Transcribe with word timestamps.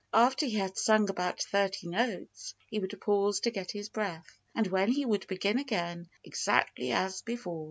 After 0.15 0.47
he 0.47 0.55
had 0.55 0.79
sung 0.79 1.11
about 1.11 1.43
thirty 1.43 1.87
notes 1.87 2.55
he 2.71 2.79
would 2.79 2.99
pause 2.99 3.39
to 3.41 3.51
get 3.51 3.69
his 3.69 3.87
breath. 3.89 4.35
And 4.55 4.65
then 4.65 4.89
he 4.91 5.05
would 5.05 5.27
begin 5.27 5.59
again, 5.59 6.09
exactly 6.23 6.91
as 6.91 7.21
before. 7.21 7.59